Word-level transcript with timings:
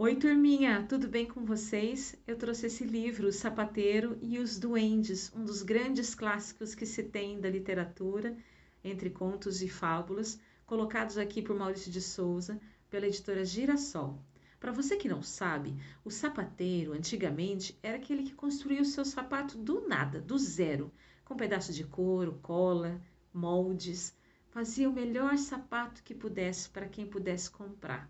Oi, 0.00 0.14
turminha, 0.14 0.86
tudo 0.88 1.08
bem 1.08 1.26
com 1.26 1.44
vocês? 1.44 2.14
Eu 2.24 2.36
trouxe 2.36 2.66
esse 2.66 2.84
livro, 2.84 3.26
O 3.26 3.32
Sapateiro 3.32 4.16
e 4.22 4.38
os 4.38 4.56
Duendes, 4.56 5.32
um 5.34 5.44
dos 5.44 5.60
grandes 5.60 6.14
clássicos 6.14 6.72
que 6.72 6.86
se 6.86 7.02
tem 7.02 7.40
da 7.40 7.50
literatura, 7.50 8.36
entre 8.84 9.10
contos 9.10 9.60
e 9.60 9.68
fábulas, 9.68 10.40
colocados 10.64 11.18
aqui 11.18 11.42
por 11.42 11.58
Maurício 11.58 11.90
de 11.90 12.00
Souza, 12.00 12.60
pela 12.88 13.08
editora 13.08 13.44
Girassol. 13.44 14.22
Para 14.60 14.70
você 14.70 14.96
que 14.96 15.08
não 15.08 15.20
sabe, 15.20 15.74
o 16.04 16.12
sapateiro, 16.12 16.92
antigamente, 16.92 17.76
era 17.82 17.96
aquele 17.96 18.22
que 18.22 18.36
construía 18.36 18.82
o 18.82 18.84
seu 18.84 19.04
sapato 19.04 19.58
do 19.58 19.88
nada, 19.88 20.20
do 20.20 20.38
zero, 20.38 20.92
com 21.24 21.34
pedaços 21.34 21.74
de 21.74 21.82
couro, 21.82 22.38
cola, 22.40 23.02
moldes, 23.34 24.16
fazia 24.50 24.88
o 24.88 24.92
melhor 24.92 25.36
sapato 25.36 26.04
que 26.04 26.14
pudesse 26.14 26.70
para 26.70 26.88
quem 26.88 27.04
pudesse 27.04 27.50
comprar. 27.50 28.08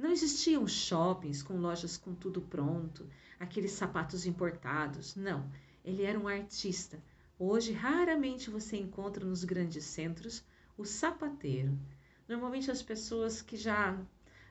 Não 0.00 0.10
existiam 0.10 0.66
shoppings 0.66 1.42
com 1.42 1.58
lojas 1.58 1.98
com 1.98 2.14
tudo 2.14 2.40
pronto, 2.40 3.06
aqueles 3.38 3.72
sapatos 3.72 4.24
importados. 4.24 5.14
Não, 5.14 5.46
ele 5.84 6.04
era 6.04 6.18
um 6.18 6.26
artista. 6.26 6.98
Hoje, 7.38 7.72
raramente 7.72 8.48
você 8.48 8.78
encontra 8.78 9.26
nos 9.26 9.44
grandes 9.44 9.84
centros 9.84 10.42
o 10.78 10.86
sapateiro. 10.86 11.78
Normalmente 12.26 12.70
as 12.70 12.80
pessoas 12.80 13.42
que 13.42 13.58
já 13.58 13.94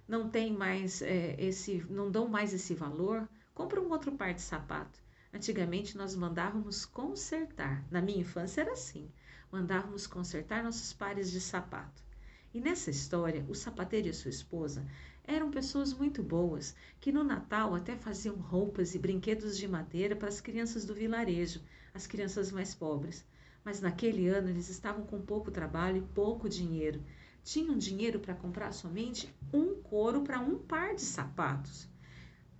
não 0.08 0.30
têm 0.30 0.54
mais 0.54 1.02
é, 1.02 1.36
esse, 1.40 1.84
não 1.90 2.12
dão 2.12 2.28
mais 2.28 2.54
esse 2.54 2.76
valor, 2.76 3.28
compram 3.56 3.88
um 3.88 3.90
outro 3.90 4.12
par 4.12 4.36
de 4.36 4.42
sapato. 4.44 5.02
Antigamente 5.34 5.98
nós 5.98 6.16
mandávamos 6.16 6.86
consertar. 6.86 7.84
Na 7.90 8.04
minha 8.04 8.22
infância 8.22 8.62
era 8.62 8.74
assim. 8.74 9.12
Mandávamos 9.52 10.06
consertar 10.06 10.64
nossos 10.64 10.94
pares 10.94 11.32
de 11.32 11.42
sapato. 11.42 12.04
E 12.54 12.60
nessa 12.60 12.90
história, 12.90 13.46
o 13.48 13.54
sapateiro 13.56 14.08
e 14.08 14.14
sua 14.14 14.30
esposa 14.30 14.86
eram 15.30 15.52
pessoas 15.52 15.94
muito 15.94 16.24
boas, 16.24 16.76
que 17.00 17.12
no 17.12 17.24
Natal 17.24 17.76
até 17.76 17.96
faziam 17.96 18.36
roupas 18.36 18.96
e 18.96 19.00
brinquedos 19.00 19.56
de 19.60 19.68
madeira 19.68 20.16
para 20.16 20.28
as 20.28 20.42
crianças 20.42 20.86
do 20.86 20.96
vilarejo, 20.96 21.62
as 21.94 22.08
crianças 22.08 22.52
mais 22.52 22.74
pobres. 22.74 23.24
Mas 23.64 23.80
naquele 23.80 24.28
ano 24.28 24.50
eles 24.50 24.70
estavam 24.70 25.06
com 25.06 25.22
pouco 25.22 25.52
trabalho 25.52 25.98
e 25.98 26.14
pouco 26.16 26.50
dinheiro. 26.50 27.04
Tinham 27.44 27.78
dinheiro 27.78 28.20
para 28.20 28.34
comprar 28.34 28.72
somente 28.72 29.32
um 29.54 29.76
couro 29.76 30.24
para 30.24 30.40
um 30.40 30.58
par 30.58 30.96
de 30.96 31.02
sapatos. 31.02 31.88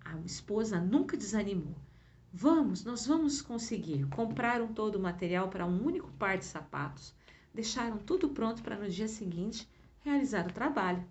A 0.06 0.20
esposa 0.20 0.80
nunca 0.80 1.18
desanimou. 1.18 1.76
Vamos, 2.32 2.84
nós 2.84 3.08
vamos 3.08 3.42
conseguir. 3.42 4.08
Compraram 4.10 4.72
todo 4.72 4.98
o 4.98 5.02
material 5.02 5.50
para 5.50 5.66
um 5.66 5.84
único 5.84 6.12
par 6.14 6.38
de 6.38 6.46
sapatos. 6.46 7.16
Deixaram 7.52 7.98
tudo 7.98 8.30
pronto 8.30 8.62
para 8.62 8.78
no 8.78 8.88
dia 8.88 9.08
seguinte 9.08 9.68
realizar 10.02 10.48
o 10.48 10.54
trabalho. 10.54 11.04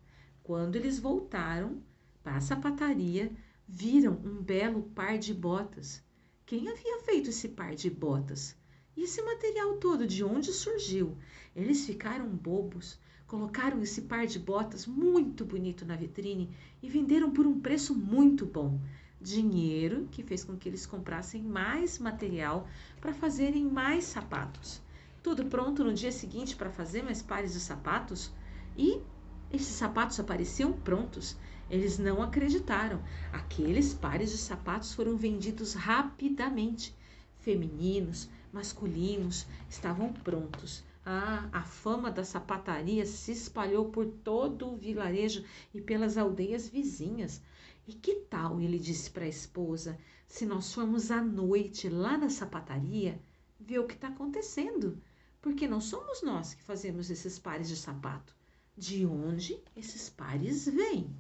Quando 0.48 0.76
eles 0.76 0.98
voltaram 0.98 1.76
para 2.24 2.36
a 2.36 2.40
sapataria, 2.40 3.30
viram 3.68 4.14
um 4.24 4.42
belo 4.42 4.84
par 4.94 5.18
de 5.18 5.34
botas. 5.34 6.02
Quem 6.46 6.70
havia 6.70 7.00
feito 7.00 7.28
esse 7.28 7.48
par 7.48 7.74
de 7.74 7.90
botas? 7.90 8.56
E 8.96 9.02
esse 9.02 9.20
material 9.20 9.76
todo, 9.76 10.06
de 10.06 10.24
onde 10.24 10.50
surgiu? 10.50 11.18
Eles 11.54 11.84
ficaram 11.84 12.26
bobos, 12.26 12.98
colocaram 13.26 13.82
esse 13.82 14.00
par 14.00 14.26
de 14.26 14.38
botas 14.38 14.86
muito 14.86 15.44
bonito 15.44 15.84
na 15.84 15.96
vitrine 15.96 16.48
e 16.82 16.88
venderam 16.88 17.30
por 17.30 17.46
um 17.46 17.60
preço 17.60 17.94
muito 17.94 18.46
bom. 18.46 18.80
Dinheiro 19.20 20.08
que 20.10 20.22
fez 20.22 20.44
com 20.44 20.56
que 20.56 20.66
eles 20.66 20.86
comprassem 20.86 21.42
mais 21.42 21.98
material 21.98 22.66
para 23.02 23.12
fazerem 23.12 23.66
mais 23.66 24.04
sapatos. 24.04 24.80
Tudo 25.22 25.44
pronto 25.44 25.84
no 25.84 25.92
dia 25.92 26.10
seguinte 26.10 26.56
para 26.56 26.70
fazer 26.70 27.02
mais 27.02 27.20
pares 27.20 27.52
de 27.52 27.60
sapatos? 27.60 28.32
E 28.74 29.02
esses 29.50 29.76
sapatos 29.76 30.20
apareciam 30.20 30.72
prontos. 30.72 31.34
Eles 31.70 31.98
não 31.98 32.22
acreditaram. 32.22 33.02
Aqueles 33.32 33.94
pares 33.94 34.30
de 34.30 34.36
sapatos 34.36 34.92
foram 34.92 35.16
vendidos 35.16 35.72
rapidamente. 35.72 36.94
Femininos, 37.40 38.28
masculinos, 38.52 39.46
estavam 39.68 40.12
prontos. 40.12 40.84
Ah, 41.04 41.48
a 41.50 41.62
fama 41.62 42.10
da 42.10 42.24
sapataria 42.24 43.06
se 43.06 43.32
espalhou 43.32 43.88
por 43.88 44.04
todo 44.06 44.68
o 44.68 44.76
vilarejo 44.76 45.42
e 45.72 45.80
pelas 45.80 46.18
aldeias 46.18 46.68
vizinhas. 46.68 47.40
E 47.86 47.94
que 47.94 48.16
tal, 48.28 48.60
ele 48.60 48.78
disse 48.78 49.10
para 49.10 49.24
a 49.24 49.28
esposa, 49.28 49.98
se 50.26 50.44
nós 50.44 50.74
formos 50.74 51.10
à 51.10 51.22
noite 51.22 51.88
lá 51.88 52.18
na 52.18 52.28
sapataria 52.28 53.18
ver 53.58 53.78
o 53.78 53.86
que 53.86 53.94
está 53.94 54.08
acontecendo? 54.08 55.02
Porque 55.40 55.66
não 55.66 55.80
somos 55.80 56.22
nós 56.22 56.52
que 56.52 56.62
fazemos 56.62 57.08
esses 57.08 57.38
pares 57.38 57.68
de 57.68 57.76
sapato 57.76 58.37
de 58.78 59.04
onde 59.04 59.58
esses 59.74 60.08
pares 60.08 60.66
vêm. 60.66 61.10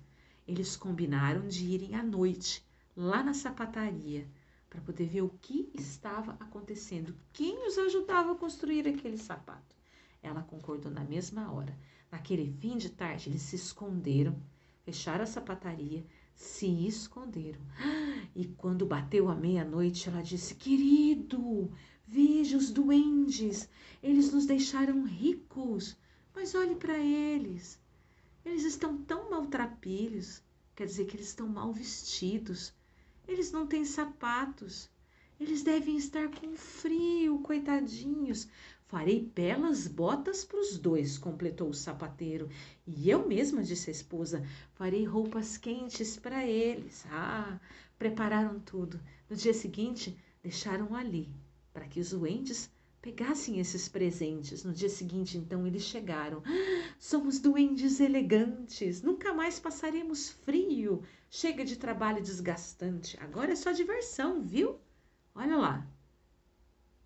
Eles 0.46 0.76
combinaram 0.76 1.48
de 1.48 1.64
irem 1.66 1.96
à 1.96 2.02
noite 2.04 2.64
lá 2.96 3.20
na 3.20 3.34
sapataria 3.34 4.28
para 4.70 4.80
poder 4.80 5.06
ver 5.06 5.22
o 5.22 5.34
que 5.40 5.68
estava 5.74 6.36
acontecendo, 6.38 7.14
quem 7.32 7.66
os 7.66 7.76
ajudava 7.76 8.32
a 8.32 8.36
construir 8.36 8.86
aquele 8.86 9.18
sapato. 9.18 9.74
Ela 10.22 10.42
concordou 10.42 10.92
na 10.92 11.02
mesma 11.02 11.50
hora. 11.52 11.76
Naquele 12.12 12.52
fim 12.60 12.76
de 12.76 12.90
tarde, 12.90 13.28
eles 13.28 13.42
se 13.42 13.56
esconderam, 13.56 14.40
fecharam 14.84 15.24
a 15.24 15.26
sapataria, 15.26 16.04
se 16.34 16.86
esconderam. 16.86 17.60
E 18.36 18.46
quando 18.46 18.86
bateu 18.86 19.28
a 19.28 19.34
meia-noite, 19.34 20.08
ela 20.08 20.22
disse: 20.22 20.54
Querido, 20.54 21.72
veja 22.06 22.56
os 22.56 22.70
duendes, 22.70 23.68
eles 24.02 24.32
nos 24.32 24.46
deixaram 24.46 25.04
ricos. 25.04 25.96
Mas 26.40 26.54
olhe 26.54 26.76
para 26.76 26.96
eles. 26.96 27.80
Eles 28.44 28.62
estão 28.62 28.96
tão 28.96 29.28
maltrapilhos, 29.28 30.40
quer 30.76 30.86
dizer 30.86 31.06
que 31.06 31.16
eles 31.16 31.26
estão 31.26 31.48
mal 31.48 31.72
vestidos. 31.72 32.72
Eles 33.26 33.50
não 33.50 33.66
têm 33.66 33.84
sapatos. 33.84 34.88
Eles 35.40 35.64
devem 35.64 35.96
estar 35.96 36.28
com 36.28 36.54
frio, 36.54 37.40
coitadinhos. 37.40 38.46
Farei 38.86 39.20
belas 39.20 39.88
botas 39.88 40.44
para 40.44 40.60
os 40.60 40.78
dois, 40.78 41.18
completou 41.18 41.70
o 41.70 41.74
sapateiro. 41.74 42.48
E 42.86 43.10
eu 43.10 43.26
mesma, 43.26 43.60
disse 43.60 43.90
a 43.90 43.92
esposa, 43.92 44.46
farei 44.74 45.04
roupas 45.04 45.58
quentes 45.58 46.16
para 46.16 46.46
eles. 46.46 47.04
Ah, 47.10 47.58
prepararam 47.98 48.60
tudo. 48.60 49.00
No 49.28 49.34
dia 49.34 49.52
seguinte, 49.52 50.16
deixaram 50.40 50.94
ali, 50.94 51.28
para 51.72 51.88
que 51.88 51.98
os 51.98 52.10
duendes 52.10 52.70
pegassem 53.08 53.58
esses 53.58 53.88
presentes. 53.88 54.62
No 54.62 54.72
dia 54.72 54.88
seguinte, 54.90 55.38
então, 55.38 55.66
eles 55.66 55.82
chegaram. 55.82 56.42
Ah, 56.44 56.94
somos 56.98 57.38
duendes 57.38 58.00
elegantes, 58.00 59.00
nunca 59.00 59.32
mais 59.32 59.58
passaremos 59.58 60.28
frio. 60.28 61.02
Chega 61.30 61.64
de 61.64 61.76
trabalho 61.76 62.22
desgastante, 62.22 63.18
agora 63.18 63.52
é 63.52 63.56
só 63.56 63.72
diversão, 63.72 64.42
viu? 64.42 64.78
Olha 65.34 65.56
lá. 65.56 65.86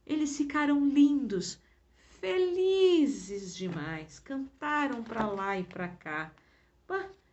Eles 0.05 0.37
ficaram 0.37 0.85
lindos, 0.85 1.61
felizes 2.21 3.55
demais, 3.55 4.19
cantaram 4.19 5.05
para 5.05 5.27
lá 5.29 5.57
e 5.57 5.63
para 5.63 5.89
cá. 5.89 6.35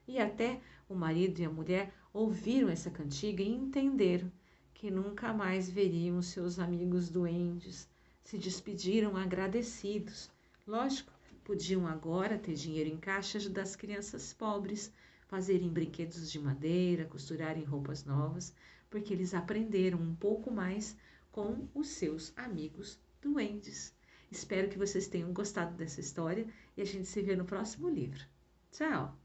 E 0.08 0.20
até 0.20 0.62
o 0.88 0.94
marido 0.94 1.40
e 1.40 1.46
a 1.46 1.50
mulher 1.50 1.92
ouviram 2.14 2.70
essa 2.70 2.92
cantiga 2.92 3.42
e 3.42 3.50
entenderam 3.50 4.32
que 4.76 4.92
nunca 4.92 5.34
mais 5.34 5.70
veriam 5.70 6.22
seus 6.22 6.60
amigos 6.60 7.10
duendes 7.10 7.88
se 8.30 8.38
despediram 8.38 9.18
agradecidos. 9.18 10.30
Lógico, 10.68 11.12
podiam 11.44 11.88
agora 11.88 12.38
ter 12.38 12.54
dinheiro 12.54 12.88
em 12.88 12.98
caixa 12.98 13.40
ajudar 13.40 13.64
as 13.64 13.76
crianças 13.76 14.34
pobres, 14.34 14.94
fazerem 15.28 15.68
brinquedos 15.68 16.32
de 16.32 16.38
madeira, 16.38 17.06
costurarem 17.06 17.64
roupas 17.64 18.06
novas, 18.06 18.54
porque 18.88 19.12
eles 19.16 19.34
aprenderam 19.34 19.98
um 20.00 20.14
pouco 20.14 20.52
mais 20.52 20.96
com 21.32 21.68
os 21.74 21.88
seus 21.88 22.32
amigos 22.38 23.00
duendes. 23.20 23.96
Espero 24.30 24.70
que 24.70 24.78
vocês 24.78 25.08
tenham 25.08 25.34
gostado 25.34 25.76
dessa 25.76 26.00
história 26.00 26.46
e 26.78 26.84
a 26.84 26.86
gente 26.86 27.08
se 27.08 27.24
vê 27.24 27.36
no 27.36 27.46
próximo 27.46 27.90
livro. 27.90 28.24
Tchau! 28.72 29.19